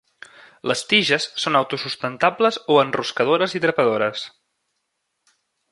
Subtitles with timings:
[0.69, 4.29] Les tiges són auto-sustentables o enroscadores i trepadores.